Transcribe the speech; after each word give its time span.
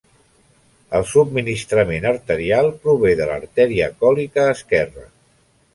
El 0.99 1.05
subministrament 1.09 2.09
arterial 2.13 2.73
prové 2.87 3.15
de 3.21 3.29
l'artèria 3.33 3.95
còlica 4.03 4.49
esquerra. 4.57 5.09